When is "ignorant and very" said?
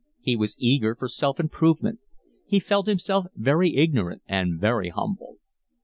3.75-4.89